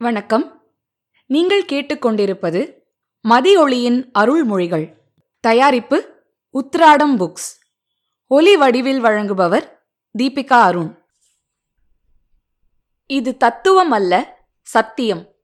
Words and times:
வணக்கம். 0.00 0.72
நீங்கள் 1.26 1.64
கேட்டுக்கொண்டிருப்பது 1.64 2.72
மதியொளியின் 3.28 4.10
அருள்மொழிகள். 4.18 4.94
தயாரிப்பு 5.40 6.24
உத்ராடம் 6.54 7.16
புக்ஸ். 7.18 7.58
ஒலி 8.26 8.56
வடிவில் 8.56 9.02
வழங்குபவர் 9.02 9.62
தீபிகா 10.18 10.52
அருண். 10.52 11.04
இது 13.06 13.36
தத்துவம் 13.36 13.90
அல்ல 13.90 14.40
சத்தியம். 14.60 15.34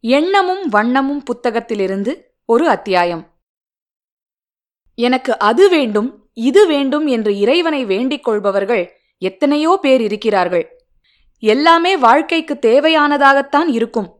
எண்ணமும் 0.00 0.72
வண்ணமும் 0.72 1.22
புத்தகத்திலிருந்து 1.32 2.22
ஒரு 2.44 2.68
அத்தியாயம். 2.68 3.40
எனக்கு 4.94 5.38
அது 5.38 5.68
வேண்டும் 5.68 6.30
இது 6.32 6.66
வேண்டும் 6.66 7.06
என்று 7.06 7.38
இறைவனை 7.38 7.84
வேண்டிக் 7.84 8.24
கொள்பவர்கள் 8.24 8.92
எத்தனையோ 9.18 9.78
பேர் 9.82 10.00
இருக்கிறார்கள். 10.00 10.79
எல்லாமே 11.40 11.96
வாழ்க்கைக்கு 11.96 12.58
தேவையானதாகத்தான் 12.66 13.68
இருக்கும். 13.68 14.18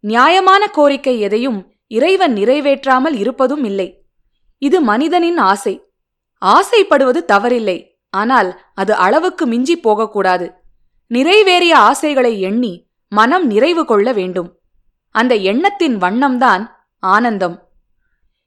நியாயமான 0.00 0.66
கோரிக்கை 0.66 1.20
எதையும் 1.20 1.72
இறைவன் 1.86 2.34
நிறைவேற்றாமல் 2.34 3.14
இருப்பதும் 3.14 3.64
இல்லை. 3.64 4.04
இது 4.58 4.80
மனிதனின் 4.80 5.38
ஆசை. 5.38 5.82
ஆசைப்படுவது 6.38 7.24
தவறில்லை. 7.32 7.88
ஆனால் 8.10 8.60
அது 8.74 8.94
அளவுக்கு 8.94 9.46
மிஞ்சி 9.46 9.80
போகக்கூடாது. 9.80 10.52
நிறைவேறிய 11.14 11.72
ஆசைகளை 11.72 12.40
எண்ணி 12.40 12.86
மனம் 13.08 13.46
நிறைவு 13.46 13.84
கொள்ள 13.84 14.12
வேண்டும். 14.12 14.58
அந்த 15.10 15.34
எண்ணத்தின் 15.34 15.96
வண்ணம்தான் 15.96 16.66
ஆனந்தம். 16.98 17.68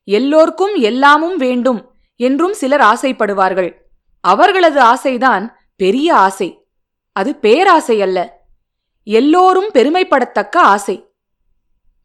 எல்லோர்க்கும் 0.04 0.76
எல்லாமும் 0.76 1.38
வேண்டும் 1.38 1.92
என்றும் 2.16 2.54
சிலர் 2.54 2.80
ஆசைப்படுவார்கள். 2.80 3.74
அவர்களது 4.20 4.82
ஆசைதான் 4.82 5.50
பெரிய 5.76 6.16
ஆசை. 6.16 6.63
அது 7.14 7.36
பேராசை 7.36 8.02
அல்ல. 8.02 8.42
எல்லோரும் 9.04 9.70
பெருமைப்படத்தக்க 9.74 10.58
ஆசை. 10.58 11.10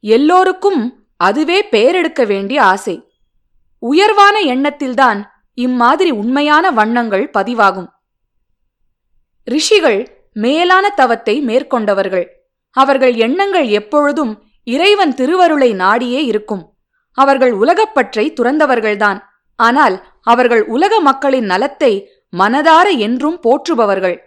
எல்லோருக்கும் 0.00 1.06
அதுவே 1.16 1.68
பெயரெடுக்க 1.70 2.26
வேண்டிய 2.26 2.62
ஆசை. 2.62 3.02
உயர்வான 3.78 4.40
எண்ணத்தில்தான் 4.40 5.22
இம்மாதிரி 5.54 6.10
உண்மையான 6.10 6.70
வண்ணங்கள் 6.70 7.30
பதிவாகும். 7.38 7.88
ரிஷிகள் 9.44 10.30
மேலான 10.32 10.88
தவத்தை 10.88 11.42
மேற்கொண்டவர்கள். 11.42 12.26
அவர்கள் 12.70 13.14
எண்ணங்கள் 13.14 13.68
எப்பொழுதும் 13.68 14.42
இறைவன் 14.64 15.14
திருவருளை 15.14 15.72
நாடியே 15.74 16.24
இருக்கும். 16.24 16.76
அவர்கள் 17.12 17.52
உலகப்பற்றை 17.52 18.32
துறந்தவர்கள்தான். 18.32 19.18
ஆனால் 19.56 20.06
அவர்கள் 20.22 20.64
உலக 20.64 21.00
மக்களின் 21.00 21.44
நலத்தை 21.44 22.10
மனதார 22.36 22.98
என்றும் 22.98 23.40
போற்றுபவர்கள். 23.42 24.18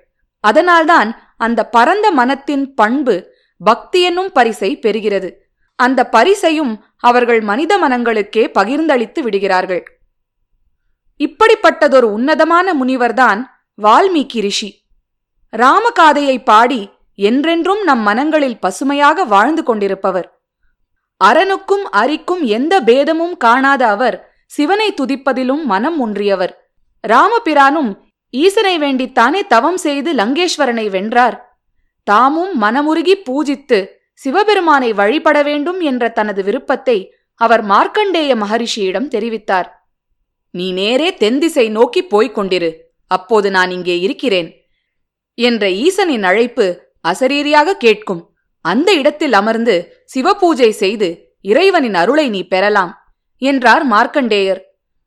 அதனால்தான் 0.43 1.09
அந்த 1.37 1.67
பரந்த 1.67 2.11
மனத்தின் 2.11 2.73
பண்பு 2.73 3.15
பக்தி 3.57 4.01
என்னும் 4.01 4.31
பரிசை 4.31 4.79
பெறுகிறது. 4.81 5.29
அந்த 5.75 6.09
பரிசையும் 6.09 6.83
அவர்கள் 6.97 7.41
மனித 7.41 7.77
மனங்களுக்கே 7.77 8.43
பகிர்ந்தளித்து 8.59 9.19
விடுகிறார்கள். 9.19 9.83
இப்படிப்பட்டதொரு 11.19 12.07
உன்னதமான 12.17 12.73
முனிவர்தான் 12.73 13.39
வால்மீகி 13.81 14.41
ரிஷி. 14.41 14.69
ராமகாதையை 15.57 16.43
பாடி 16.43 16.89
என்றென்றும் 17.15 17.83
நம் 17.83 17.99
மனங்களில் 17.99 18.59
பசுமையாக 18.59 19.23
வாழ்ந்து 19.23 19.63
கொண்டிருப்பவர். 19.63 20.27
அரனுக்கும் 21.17 21.85
அரிக்கும் 21.91 22.43
எந்த 22.43 22.81
பேதமும் 22.81 23.37
காணாத 23.37 23.87
அவர் 23.87 24.17
சிவனை 24.45 24.93
துதிப்பதிலும் 24.93 25.63
மனம் 25.63 25.99
ஒன்றியவர். 25.99 26.53
ராமபிரானும் 27.07 27.91
ஈசனை 28.31 28.79
வேண்டித்தானே 28.79 29.47
தவம் 29.47 29.77
செய்து 29.77 30.13
லங்கேஸ்வரனை 30.13 30.89
வென்றார். 30.89 31.59
தாமும் 32.03 32.61
மனமுருகி 32.61 33.15
பூஜித்து 33.29 33.87
சிவபெருமானை 34.13 34.93
வழிபட 34.93 35.43
வேண்டும் 35.43 35.79
என்ற 35.79 36.09
தனது 36.09 36.43
விருப்பத்தை 36.43 37.13
அவர் 37.35 37.63
மார்க்கண்டேய 37.63 38.35
மகரிஷியிடம் 38.35 39.07
தெரிவித்தார். 39.07 39.65
நீ 40.49 40.71
நேரே 40.71 41.13
தென்திசை 41.13 41.69
நோக்கி 41.69 42.03
போய்க் 42.03 42.39
கொண்டிரு. 42.39 42.73
அப்போது 43.07 43.51
நான் 43.51 43.71
இங்கே 43.71 43.99
இருக்கிறேன். 43.99 44.49
என்ற 45.33 45.67
ஈசனின் 45.67 46.23
அழைப்பு 46.23 46.65
அசரீரியாக 47.07 47.73
கேட்கும். 47.73 48.33
அந்த 48.61 48.93
இடத்தில் 48.93 49.33
அமர்ந்து 49.33 50.05
சிவபூஜை 50.13 50.69
செய்து 50.69 51.37
இறைவனின் 51.41 51.93
அருளை 51.93 52.29
நீ 52.29 52.47
பெறலாம் 52.47 52.91
என்றார் 53.37 53.89
மார்க்கண்டேயர். 53.89 54.59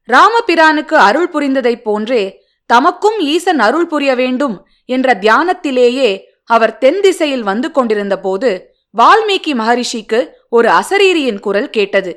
ராமபிரானுக்கு 0.09 0.95
அருள் 0.95 1.29
புரிந்ததைப் 1.29 1.85
போன்றே 1.85 2.44
தமக்கும் 2.73 3.19
ஈசன் 3.19 3.59
அருள் 3.59 3.87
புரிய 3.87 4.15
வேண்டும் 4.15 4.67
என்ற 4.85 5.19
தியானத்திலேயே 5.21 6.21
அவர் 6.45 6.79
தென் 6.79 7.01
திசையில் 7.01 7.43
வந்து 7.43 7.71
கொண்டிருந்த 7.71 8.21
போது 8.21 8.51
வால்மீகி 8.99 9.55
மகரிஷிக்கு 9.55 10.29
ஒரு 10.49 10.69
அசரீரியின் 10.69 11.41
குரல் 11.41 11.71
கேட்டது. 11.71 12.13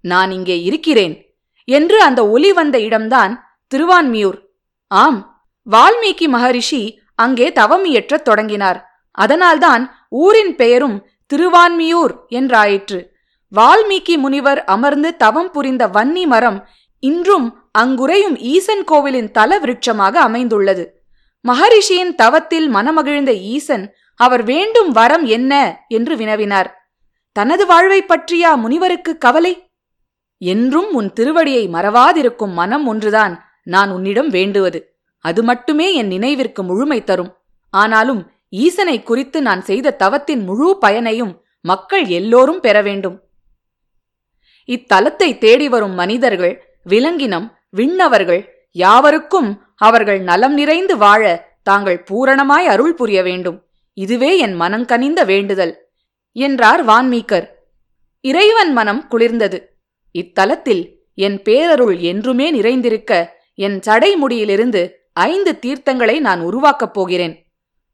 நான் 0.00 0.30
இங்கே 0.30 0.62
இருக்கிறேன் 0.62 1.14
என்று 1.64 2.02
அந்த 2.02 2.28
ஒலி 2.28 2.52
வந்த 2.52 2.78
இடம்தான் 2.78 3.32
திருவான்மியூர். 3.74 4.38
ஆம். 4.86 5.46
வால்மீகி 5.70 6.28
மகரிஷி 6.28 6.98
அங்கே 7.14 7.52
தவம் 7.52 7.84
இயற்றத் 7.84 8.24
தொடங்கினார். 8.24 8.86
அதனால்தான் 9.10 10.06
ஊரின் 10.08 10.56
பெயரும் 10.56 11.06
திருவான்மியூர் 11.34 12.14
என்றாயிற்று. 12.30 13.10
வால்மீகி 13.52 14.16
முனிவர் 14.16 14.64
அமர்ந்து 14.64 15.16
தவம் 15.16 15.50
புரிந்த 15.50 15.86
வன்னி 15.86 16.26
மரம் 16.26 16.68
இன்றும் 17.02 17.46
அங்குறையும் 17.78 18.36
ஈசன் 18.36 18.84
கோவிலின் 18.84 19.30
தல 19.30 19.58
விருட்சமாக 19.58 20.14
அமைந்துள்ளது. 20.20 20.84
மகரிஷியின் 21.48 22.14
தவத்தில் 22.14 22.68
மனமகிழ்ந்த 22.74 23.32
ஈசன் 23.38 23.84
அவர் 24.14 24.44
வேண்டும் 24.44 24.90
வரம் 24.92 25.24
என்ன 25.24 25.52
என்று 25.88 26.16
வினவினார். 26.16 26.68
தனது 27.32 27.66
வாழ்வை 27.66 28.00
பற்றியா 28.02 28.50
முனிவருக்கு 28.56 29.18
கவலை? 29.18 29.70
என்றும் 30.38 30.94
உன் 30.94 31.12
திருவடியை 31.20 31.64
மறவாதிருக்கும் 31.68 32.52
மனம் 32.52 32.86
ஒன்றுதான் 32.86 33.34
நான் 33.62 33.90
உன்னிடம் 33.90 34.28
வேண்டுவது. 34.28 34.80
அது 35.18 35.42
மட்டுமே 35.42 35.94
என் 35.94 36.06
நினைவிற்கு 36.06 36.62
முழுமை 36.62 37.04
தரும். 37.04 37.32
ஆனாலும் 37.70 38.30
ஈசனை 38.50 39.02
குறித்து 39.02 39.42
நான் 39.42 39.62
செய்த 39.62 39.96
தவத்தின் 39.96 40.42
முழு 40.44 40.78
பயனையும் 40.80 41.32
மக்கள் 41.64 42.04
எல்லோரும் 42.06 42.60
பெற 42.60 42.82
வேண்டும். 42.82 43.16
இத்தலத்தை 44.68 45.38
தேடி 45.38 45.68
வரும் 45.68 45.94
மனிதர்கள் 45.94 46.54
விலங்கினம் 46.86 47.46
விண்ணவர்கள் 47.76 48.42
யாவருக்கும் 48.70 49.62
அவர்கள் 49.76 50.20
நலம் 50.20 50.54
நிறைந்து 50.54 50.96
வாழ 50.96 51.50
தாங்கள் 51.62 52.04
பூரணமாய் 52.10 52.66
அருள் 52.66 52.94
புரிய 52.94 53.22
வேண்டும். 53.22 53.66
இதுவே 53.92 54.38
என் 54.38 54.60
மனங்கனிந்த 54.60 55.24
வேண்டுதல் 55.24 55.90
என்றார் 56.32 56.84
வான்மீகர் 56.84 57.46
இறைவன் 58.20 58.72
மனம் 58.72 59.08
குளிர்ந்தது. 59.10 59.58
இத்தலத்தில் 60.12 60.82
என் 61.14 61.42
பேரருள் 61.42 61.98
என்றுமே 61.98 62.50
நிறைந்திருக்க 62.50 63.38
என் 63.54 63.78
சடைமுடியிலிருந்து 63.86 64.90
ஐந்து 65.12 65.58
தீர்த்தங்களை 65.66 66.20
நான் 66.20 66.40
உருவாக்கப் 66.40 66.94
போகிறேன். 66.94 67.34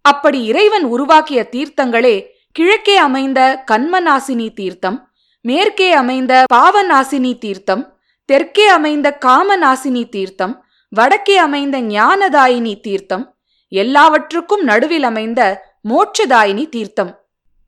அப்படி 0.00 0.44
இறைவன் 0.44 0.84
உருவாக்கிய 0.84 1.48
தீர்த்தங்களே 1.50 2.16
கிழக்கே 2.52 2.96
அமைந்த 2.96 3.64
கண்மநாசினி 3.70 4.52
தீர்த்தம் 4.54 5.12
மேற்கே 5.40 5.92
அமைந்த 5.92 6.44
பாவநாசினி 6.54 7.38
தீர்த்தம் 7.38 7.97
தெற்கே 8.28 8.66
அமைந்த 8.68 9.08
காமநாசினி 9.24 10.02
தீர்த்தம் 10.08 10.54
வடக்கே 10.88 11.36
அமைந்த 11.36 11.76
ஞானதாயினி 11.80 12.74
தீர்த்தம் 12.80 13.24
எல்லாவற்றுக்கும் 13.68 14.62
நடுவில் 14.62 15.02
அமைந்த 15.02 15.40
மோட்சதாயினி 15.88 16.64
தீர்த்தம். 16.68 17.12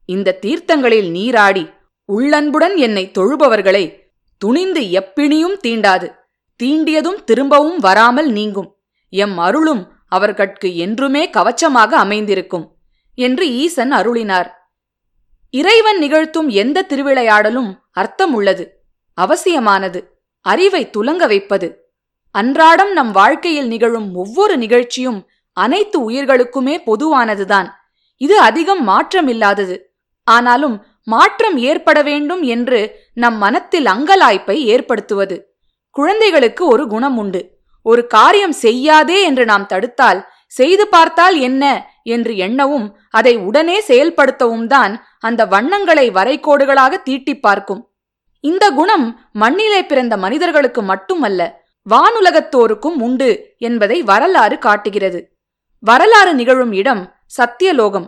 இந்த 0.08 0.38
தீர்த்தங்களில் 0.44 1.10
நீராடி 1.10 1.64
உள்ளன்புடன் 2.08 2.76
என்னை 2.76 3.04
தொழுபவர்களை 3.18 3.84
துணிந்து 4.38 4.82
எப்பிணியும் 5.00 5.56
தீண்டாது 5.64 6.08
தீண்டியதும் 6.60 7.20
திரும்பவும் 7.24 7.78
வராமல் 7.78 8.30
நீங்கும். 8.30 8.70
எம் 9.12 9.36
அருளும் 9.38 9.82
அவர்கட்கு 10.16 10.68
என்றுமே 10.74 11.30
கவச்சமாக 11.30 11.90
அமைந்திருக்கும் 12.04 12.66
என்று 13.18 13.44
ஈசன் 13.62 13.92
அருளினார். 13.92 14.48
இறைவன் 15.54 15.98
நிகழ்த்தும் 15.98 16.48
எந்த 16.62 16.86
திருவிளையாடலும் 16.90 17.70
அர்த்தம் 17.90 18.34
உள்ளது 18.34 18.64
அவசியமானது. 19.18 20.00
அறிவை 20.40 20.90
துலங்க 20.90 21.26
வைப்பது. 21.26 21.92
அன்றாடம் 22.30 22.92
நம் 22.92 23.10
வாழ்க்கையில் 23.10 23.66
நிகழும் 23.66 24.14
ஒவ்வொரு 24.14 24.56
நிகழ்ச்சியும் 24.56 25.28
அனைத்து 25.52 26.10
உயிர்களுக்குமே 26.10 26.82
பொதுவானதுதான். 26.86 27.68
இது 28.16 28.38
அதிகம் 28.38 28.88
மாற்றமில்லாதது. 28.88 29.78
ஆனாலும் 30.24 30.84
மாற்றம் 31.04 31.56
ஏற்பட 31.56 32.02
வேண்டும் 32.02 32.42
என்று 32.42 32.98
நம் 33.14 33.36
மனத்தில் 33.36 33.84
அங்கலாய்ப்பை 33.84 34.50
ஏற்படுத்துவது. 34.50 35.56
குழந்தைகளுக்கு 35.90 36.66
ஒரு 36.66 36.86
குணம் 36.86 37.16
உண்டு. 37.16 37.58
ஒரு 37.82 38.06
காரியம் 38.06 38.52
செய்யாதே 38.52 39.22
என்று 39.22 39.44
நாம் 39.44 39.66
தடுத்தால் 39.66 40.26
செய்து 40.46 40.88
பார்த்தால் 40.88 41.38
என்ன 41.38 41.90
என்று 42.02 42.36
எண்ணவும் 42.36 42.96
அதை 43.10 43.36
உடனே 43.36 43.80
செயல்படுத்தவும் 43.80 44.66
தான் 44.66 45.04
அந்த 45.20 45.46
வண்ணங்களை 45.46 46.10
வரைகோடுகளாக 46.10 47.02
தீட்டிப் 47.02 47.42
பார்க்கும். 47.42 47.89
இந்த 48.40 48.70
குணம் 48.70 49.20
மண்ணிலே 49.32 49.84
பிறந்த 49.84 50.16
மனிதர்களுக்கு 50.16 50.82
மட்டுமல்ல 50.82 51.62
வானுலகத்தோருக்கும் 51.90 52.96
உண்டு 53.00 53.54
என்பதை 53.58 54.02
வரலாறு 54.02 54.58
காட்டுகிறது. 54.58 55.36
வரலாறு 55.78 56.34
நிகழும் 56.34 56.72
இடம் 56.72 57.14
சத்தியலோகம். 57.40 58.06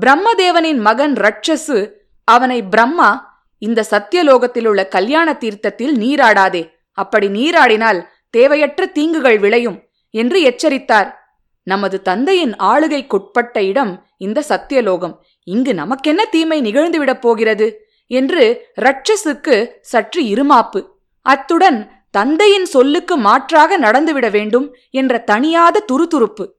பிரம்மதேவனின் 0.00 0.80
மகன் 0.80 1.14
ரட்சசு 1.14 1.90
அவனை 2.24 2.62
பிரம்மா 2.62 3.36
இந்த 3.58 3.84
சத்தியலோகத்திலுள்ள 3.90 4.88
கல்யாண 4.88 5.32
தீர்த்தத்தில் 5.32 5.96
நீராடாதே 5.96 6.70
அப்படி 6.92 7.28
நீராடினால் 7.28 8.04
தேவையற்ற 8.30 8.86
தீங்குகள் 8.86 9.38
விளையும் 9.38 9.82
என்று 10.10 10.42
எச்சரித்தார். 10.42 11.16
நமது 11.62 12.02
தந்தையின் 12.02 12.54
ஆளுகைக்குட்பட்ட 12.54 13.58
இடம் 13.58 14.06
இந்த 14.16 14.44
சத்தியலோகம். 14.48 15.14
இங்கு 15.44 15.74
நமக்கென்ன 15.74 16.24
தீமை 16.24 16.60
நிகழ்ந்துவிடப் 16.60 17.20
போகிறது? 17.20 17.87
என்று 18.08 18.66
ரட்சசுக்கு 18.80 19.70
சற்று 19.80 20.22
இருமாப்பு. 20.22 20.88
அத்துடன் 21.22 21.90
தந்தையின் 22.10 22.66
சொல்லுக்கு 22.66 23.16
மாற்றாக 23.16 23.78
நடந்துவிட 23.78 24.30
வேண்டும் 24.30 24.74
என்ற 24.90 25.24
தனியாத 25.26 25.84
துருதுருப்பு. 25.92 26.50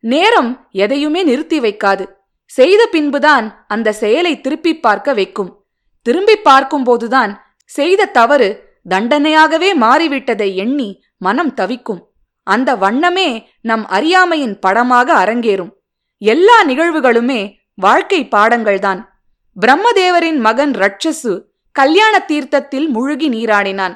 நேரம் 0.00 0.68
எதையுமே 0.70 1.22
நிறுத்தி 1.22 1.60
வைக்காது. 1.60 2.06
செய்த 2.46 2.86
பின்புதான் 2.86 3.64
அந்த 3.68 3.92
செயலை 3.92 4.40
திருப்பி 4.40 4.80
பார்க்க 4.80 5.12
வைக்கும். 5.12 5.64
திரும்பி 6.02 6.38
பார்க்கும்போதுதான் 6.44 7.36
செய்த 7.64 8.04
தவறு 8.04 8.78
தண்டனையாகவே 8.90 9.70
மாறிவிட்டதை 9.80 10.54
எண்ணி 10.54 11.04
மனம் 11.16 11.54
தவிக்கும். 11.54 12.10
அந்த 12.42 12.76
வண்ணமே 12.76 13.48
நம் 13.60 13.86
அறியாமையின் 13.86 14.58
படமாக 14.58 15.14
அரங்கேறும். 15.14 15.70
எல்லா 16.18 16.64
நிகழ்வுகளுமே 16.64 17.54
வாழ்க்கை 17.74 18.28
பாடங்கள்தான். 18.28 19.13
பிரம்மதேவரின் 19.56 20.38
மகன் 20.38 20.72
ரட்சசு 20.72 21.32
கல்யாண 21.72 22.18
தீர்த்தத்தில் 22.18 22.88
முழுகி 22.88 23.28
நீராடினான். 23.28 23.94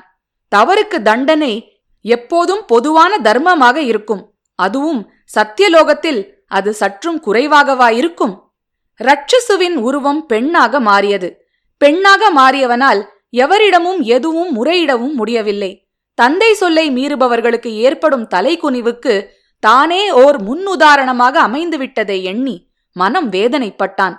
தவறுக்கு 0.57 1.03
தண்டனை 1.03 1.83
எப்போதும் 2.01 2.63
பொதுவான 2.67 3.19
தர்மமாக 3.23 3.77
இருக்கும். 3.77 4.23
அதுவும் 4.55 5.01
சத்தியலோகத்தில் 5.35 6.21
அது 6.47 6.75
சற்றும் 6.75 7.23
குறைவாகவா 7.23 7.89
இருக்கும்? 7.91 8.53
ரட்சசுவின் 9.01 9.77
உருவம் 9.77 10.27
பெண்ணாக 10.27 10.81
மாறியது. 10.81 11.29
பெண்ணாக 11.77 12.31
மாறியவனால் 12.33 13.03
எவரிடமும் 13.37 14.01
எதுவும் 14.01 14.53
முறையிடவும் 14.55 15.13
முடியவில்லை. 15.13 15.73
தந்தை 16.15 16.55
சொல்லை 16.55 16.91
மீறுபவர்களுக்கு 16.91 17.67
ஏற்படும் 17.67 18.27
தலைக்குனிவுக்கு 18.35 19.27
தானே 19.61 20.11
ஓர் 20.11 20.39
முன்னுதாரணமாக 20.43 21.35
அமைந்துவிட்டதை 21.49 22.23
எண்ணி 22.23 22.57
மனம் 22.93 23.33
வேதனைப்பட்டான். 23.33 24.17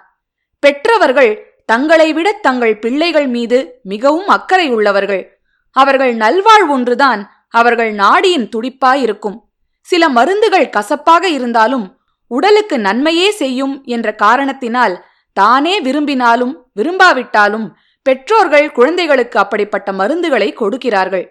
பெற்றவர்கள் 0.60 1.32
தங்களை 1.66 2.14
விட 2.14 2.32
தங்கள் 2.32 2.80
பிள்ளைகள் 2.80 3.28
மீது 3.28 3.80
மிகவும் 3.84 4.28
அக்கறை 4.28 4.68
உள்ளவர்கள் 4.70 5.24
அவர்கள் 5.72 6.14
நல்வாழ்வொன்றுதான் 6.16 7.22
அவர்கள் 7.50 7.92
நாடியின் 7.92 8.50
துடிப்பாயிருக்கும். 8.56 9.38
சில 9.82 10.10
மருந்துகள் 10.10 10.70
கசப்பாக 10.70 11.28
இருந்தாலும் 11.28 11.98
உடலுக்கு 12.28 12.78
நன்மையே 12.78 13.32
செய்யும் 13.32 13.84
என்ற 13.86 14.16
காரணத்தினால் 14.16 14.96
தானே 15.34 15.82
விரும்பினாலும் 15.82 16.68
விரும்பாவிட்டாலும் 16.76 17.68
பெற்றோர்கள் 18.04 18.72
குழந்தைகளுக்கு 18.72 19.40
அப்படிப்பட்ட 19.40 19.92
மருந்துகளை 19.92 20.54
கொடுக்கிறார்கள். 20.54 21.26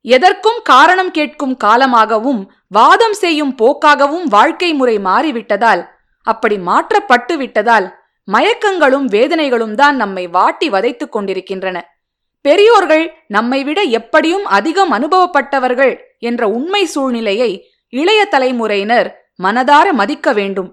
எதற்கும் 0.00 0.60
காரணம் 0.62 1.10
கேட்கும் 1.10 1.56
காலமாகவும் 1.64 2.40
வாதம் 2.68 3.12
செய்யும் 3.12 3.54
போக்காகவும் 3.54 4.26
வாழ்க்கை 4.28 4.74
முறை 4.74 4.98
மாறிவிட்டதால் 4.98 5.82
அப்படி 6.26 6.58
மாற்றப்பட்டு 6.58 7.36
விட்டதால் 7.36 7.86
மயக்கங்களும் 8.32 9.06
வேதனைகளும் 9.08 9.74
தான் 9.74 9.96
நம்மை 9.96 10.26
வாட்டி 10.26 10.70
வதைத்துக் 10.70 11.12
கொண்டிருக்கின்றன. 11.12 11.98
பெரியோர்கள் 12.40 13.12
நம்மை 13.26 13.64
விட 13.64 13.82
எப்படியும் 13.82 14.44
அதிகம் 14.44 14.92
அனுபவப்பட்டவர்கள் 14.92 15.94
என்ற 16.18 16.48
உண்மை 16.48 16.84
சூழ்நிலையை 16.84 17.50
இளைய 17.88 18.24
தலைமுறையினர் 18.24 19.08
மனதார 19.42 19.90
மதிக்க 19.92 20.32
வேண்டும். 20.32 20.70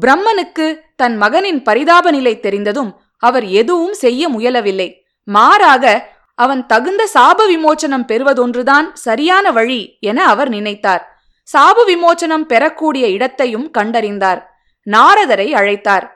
பிரம்மனுக்கு 0.00 0.80
தன் 0.96 1.16
மகனின் 1.16 1.62
பரிதாப 1.62 2.10
நிலை 2.10 2.40
தெரிந்ததும் 2.40 3.00
அவர் 3.18 3.44
எதுவும் 3.44 3.92
செய்ய 3.92 4.28
முயலவில்லை. 4.28 4.88
மாறாக 5.24 6.12
அவன் 6.34 6.66
தகுந்த 6.66 7.08
சாப 7.14 7.38
விமோச்சனம் 7.48 8.08
பெறுவதொன்றுதான் 8.08 8.92
சரியான 8.92 9.52
வழி 9.52 9.96
என 10.00 10.26
அவர் 10.26 10.48
நினைத்தார். 10.48 11.02
சாப 11.52 11.84
விமோச்சனம் 11.86 12.42
பெறக்கூடிய 12.42 13.06
இடத்தையும் 13.08 13.70
கண்டறிந்தார். 13.78 14.40
நாரதரை 14.86 15.48
அழைத்தார். 15.50 16.06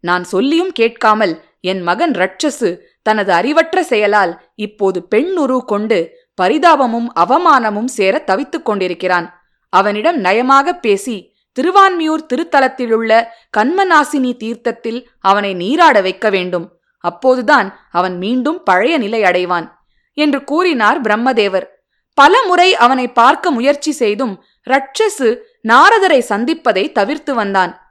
நான் 0.00 0.24
சொல்லியும் 0.24 0.72
கேட்காமல் 0.72 1.44
என் 1.60 1.82
மகன் 1.82 2.12
ரட்சசு 2.12 2.78
தனது 3.02 3.32
அறிவற்ற 3.32 3.82
செயலால் 3.82 4.42
இப்போது 4.54 5.06
பெண்ணுரு 5.14 5.58
கொண்டு 5.64 6.16
பரிதாபமும் 6.42 7.08
அவமானமும் 7.20 7.84
சேர 7.84 8.18
தவித்துக் 8.18 8.64
கொண்டிருக்கிறான். 8.64 9.40
அவனிடம் 9.68 10.24
நயமாக 10.24 10.72
பேசி 10.72 11.36
திருவான்மியூர் 11.60 12.22
திருத்தலத்திலுள்ள 12.34 13.26
கண்மநாசினி 13.56 14.36
தீர்த்தத்தில் 14.36 15.10
அவனை 15.18 15.54
நீராட 15.54 16.00
வைக்க 16.00 16.30
வேண்டும். 16.30 16.80
அப்போதுதான் 16.98 17.78
அவன் 17.90 18.18
மீண்டும் 18.18 18.62
பழைய 18.62 18.98
நிலை 18.98 19.22
அடைவான் 19.22 19.66
என்று 20.14 20.44
கூறினார் 20.44 21.00
பிரம்மதேவர். 21.00 21.66
பல 22.14 22.42
முறை 22.46 22.74
அவனை 22.74 23.08
பார்க்க 23.12 23.50
முயற்சி 23.50 23.92
செய்தும் 23.92 24.44
ரட்சசு 24.70 25.38
நாரதரை 25.68 26.22
சந்திப்பதை 26.28 26.92
தவிர்த்து 26.92 27.34
வந்தான். 27.34 27.87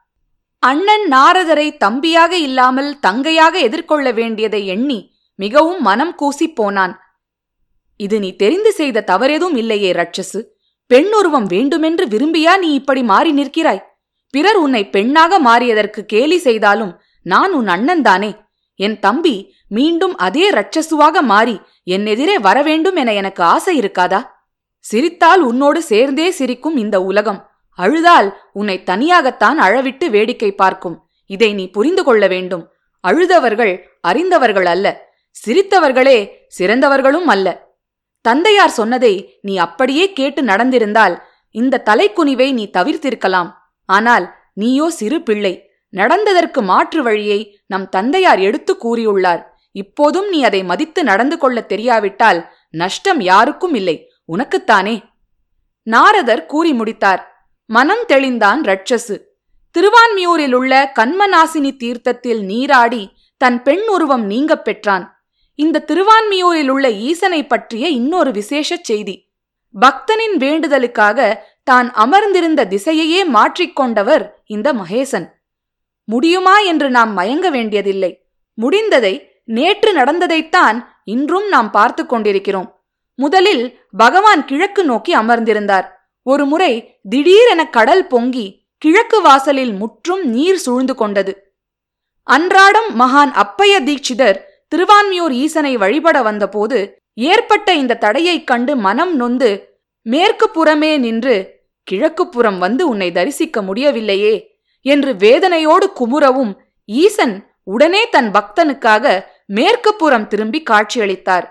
அண்ணன் 0.64 1.06
நாரதரை 1.12 1.68
தம்பியாக 1.84 2.32
இல்லாமல் 2.48 2.92
தங்கையாக 3.08 3.54
எதிர்கொள்ள 3.68 4.08
வேண்டியதை 4.12 4.62
எண்ணி 4.68 5.00
மிகவும் 5.36 5.82
மனம் 5.82 6.14
கூசிப் 6.22 6.56
போனான். 6.56 6.94
இது 7.96 8.20
நீ 8.20 8.30
தெரிந்து 8.36 8.72
செய்த 8.72 9.04
தவறேதும் 9.12 9.56
இல்லையே 9.56 9.92
ரட்சசு. 9.92 10.40
பெண்ணுருவம் 10.92 11.48
வேண்டுமென்று 11.48 12.06
விரும்பியா 12.06 12.54
நீ 12.58 12.70
இப்படி 12.74 13.02
மாறி 13.04 13.32
நிற்கிறாய்? 13.32 13.84
பிறர் 14.34 14.56
உன்னை 14.56 14.84
பெண்ணாக 14.90 15.40
மாறியதற்கு 15.40 16.02
கேலி 16.14 16.38
செய்தாலும் 16.38 16.94
நான் 17.26 17.52
உன் 17.52 17.68
அண்ணன்தானே 17.68 18.32
என் 18.80 18.98
தம்பி 19.00 19.36
மீண்டும் 19.68 20.16
அதே 20.18 20.46
ரட்சசுவாக 20.50 21.22
மாறி 21.32 21.56
என் 21.84 22.06
எதிரே 22.06 22.36
வரவேண்டும் 22.40 22.96
என 22.96 23.14
எனக்கு 23.14 23.44
ஆசை 23.44 23.74
இருக்காதா? 23.80 24.22
சிரித்தால் 24.86 25.42
உன்னோடு 25.42 25.80
சேர்ந்தே 25.82 26.28
சிரிக்கும் 26.32 26.78
இந்த 26.78 26.98
உலகம். 27.02 27.40
அழுதால் 27.78 28.38
உன்னை 28.54 28.84
தனியாகத்தான் 28.86 29.58
அழவிட்டு 29.58 30.10
வேடிக்கை 30.10 30.52
பார்க்கும். 30.52 31.10
இதை 31.26 31.54
நீ 31.54 31.70
புரிந்து 31.70 32.04
கொள்ள 32.04 32.28
வேண்டும். 32.28 32.72
அழுதவர்கள் 33.08 33.84
அறிந்தவர்கள் 34.02 34.66
அல்ல. 34.66 35.06
சிரித்தவர்களே 35.46 36.30
சிறந்தவர்களும் 36.60 37.28
அல்ல. 37.28 37.68
தந்தையார் 38.22 38.70
சொன்னதை 38.70 39.40
நீ 39.42 39.58
அப்படியே 39.58 40.14
கேட்டு 40.14 40.42
நடந்திருந்தால் 40.42 41.22
இந்த 41.52 41.84
தலைக்குனிவை 41.90 42.54
நீ 42.54 42.70
தவிர்த்திருக்கலாம். 42.78 43.52
ஆனால் 43.86 44.34
நீயோ 44.54 44.90
சிறு 44.90 45.22
பிள்ளை. 45.22 45.70
நடந்ததற்கு 45.98 46.62
மாற்று 46.62 47.04
வழியை 47.04 47.60
நம் 47.66 47.90
தந்தையார் 47.90 48.40
எடுத்து 48.40 48.78
கூறியுள்ளார். 48.84 49.44
இப்போதும் 49.72 50.30
நீ 50.30 50.44
அதை 50.44 50.64
மதித்து 50.64 51.04
நடந்து 51.04 51.38
கொள்ளத் 51.38 51.74
தெரியாவிட்டால் 51.74 52.46
நஷ்டம் 52.70 53.22
யாருக்கும் 53.22 53.74
இல்லை. 53.74 54.12
உனக்குத்தானே? 54.26 55.04
நாரதர் 55.84 56.46
கூறி 56.46 56.74
முடித்தார். 56.74 57.37
மனம் 57.70 58.06
தெளிந்தான் 58.08 58.62
ரட்சசு 58.62 59.20
திருவான்மியூரில் 59.78 60.54
உள்ள 60.54 60.92
கண்மநாசினி 61.00 61.78
தீர்த்தத்தில் 61.78 62.44
நீராடி 62.44 63.10
தன் 63.38 63.64
பெண் 63.64 63.88
உருவம் 63.88 64.26
நீங்கப் 64.26 64.66
பெற்றான். 64.66 65.26
இந்த 65.56 65.84
திருவான்மியூரில் 65.88 66.68
உள்ள 66.68 66.92
ஈசனை 66.92 67.48
பற்றிய 67.48 67.88
இன்னொரு 67.88 68.32
விசேஷ 68.32 68.78
செய்தி. 68.82 69.32
பக்தனின் 69.82 70.38
வேண்டுதலுக்காக 70.38 71.48
தான் 71.64 71.92
அமர்ந்திருந்த 71.92 72.66
திசையையே 72.66 73.26
மாற்றிக்கொண்டவர் 73.26 74.32
இந்த 74.46 74.74
மகேசன். 74.74 75.28
முடியுமா 76.04 76.60
என்று 76.60 76.90
நாம் 76.90 77.18
மயங்க 77.18 77.50
வேண்டியதில்லை. 77.50 78.28
முடிந்ததை 78.62 79.28
நேற்று 79.44 79.94
நடந்ததைத்தான் 79.94 80.88
இன்றும் 81.04 81.48
நாம் 81.48 81.72
பார்த்து 81.72 82.06
கொண்டிருக்கிறோம். 82.06 82.82
முதலில் 83.16 83.80
பகவான் 83.98 84.46
கிழக்கு 84.46 84.84
நோக்கி 84.84 85.16
அமர்ந்திருந்தார். 85.16 85.96
ஒரு 86.28 86.46
முறை 86.46 86.72
திடீரென 87.10 87.62
கடல் 87.70 88.06
பொங்கி 88.08 88.48
கிழக்கு 88.78 89.22
வாசலில் 89.22 89.74
முற்றும் 89.74 90.24
நீர் 90.30 90.56
சூழ்ந்து 90.56 90.96
கொண்டது. 90.96 91.34
அன்றாடம் 92.24 92.90
மகான் 93.00 93.32
அப்பைய 93.44 93.74
தீட்சிதர் 93.84 94.40
திருவான்மியூர் 94.76 95.34
ஈசனை 95.44 95.74
வழிபட 95.78 96.18
வந்தபோது 96.22 96.80
ஏற்பட்ட 97.14 97.74
இந்த 97.74 98.00
தடையைக் 98.06 98.48
கண்டு 98.48 98.74
மனம் 98.76 99.14
நொந்து 99.16 99.52
மேற்கு 100.06 100.48
புறமே 100.56 100.92
நின்று 101.00 101.36
கிழக்கு 101.88 102.24
புறம் 102.30 102.58
வந்து 102.58 102.84
உன்னை 102.88 103.10
தரிசிக்க 103.12 103.62
முடியவில்லையே 103.62 104.36
என்று 104.86 105.12
வேதனையோடு 105.14 105.88
குமுறவும் 106.00 106.54
ஈசன் 106.86 107.36
உடனே 107.64 108.02
தன் 108.10 108.30
பக்தனுக்காக 108.32 109.06
மேற்கு 109.48 109.92
புறம் 109.96 110.28
திரும்பி 110.28 110.60
காட்சியளித்தார். 110.70 111.46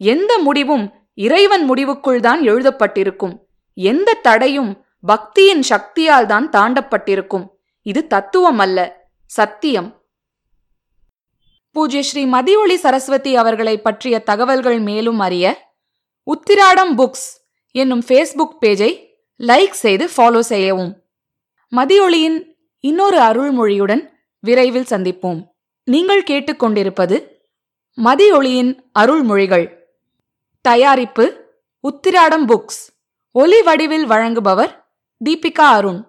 எந்த 0.00 0.32
முடிவும் 0.38 0.84
இறைவன் 1.18 1.64
முடிவுக்குள் 1.70 2.20
தான் 2.20 2.40
எழுதப்பட்டிருக்கும். 2.42 3.34
எந்த 3.90 4.14
தடையும் 4.26 4.72
பக்தியின் 5.06 5.64
சக்தியால் 5.70 6.26
தான் 6.26 6.46
தாண்டப்பட்டிருக்கும். 6.56 7.46
இது 7.86 8.00
தத்துவம் 8.06 8.58
அல்ல 8.58 8.78
சத்தியம். 9.30 9.88
பூஜ்ய 11.72 12.02
ஸ்ரீ 12.02 12.22
மதியொளி 12.26 12.76
சரஸ்வதி 12.84 13.32
அவர்களை 13.36 13.74
பற்றிய 13.80 14.16
தகவல்கள் 14.30 14.80
மேலும் 14.80 15.18
அறிய 15.18 15.46
உத்திராடம் 16.26 16.92
புக்ஸ் 17.00 17.28
என்னும் 17.74 18.02
ஃபேஸ்புக் 18.08 18.56
பேஜை 18.60 18.90
லைக் 19.40 19.76
செய்து 19.84 20.04
ஃபாலோ 20.16 20.40
செய்யவும். 20.52 20.92
மதியொளியின் 21.72 22.38
இன்னொரு 22.84 23.18
அருள்மொழியுடன் 23.18 24.02
விரைவில் 24.44 24.90
சந்திப்போம். 24.90 25.40
நீங்கள் 25.84 26.22
கேட்டுக்கொண்டிருப்பது 26.22 27.16
மதியொளியின் 27.98 28.72
அருள்மொழிகள். 28.98 29.66
தயாரிப்பு 30.64 31.24
உத்திராடம் 31.84 32.46
புக்ஸ். 32.50 32.80
ஒலி 33.40 33.62
வடிவில் 33.62 34.06
வழங்குபவர் 34.06 34.72
தீபிகா 35.24 35.66
அருண். 35.76 36.00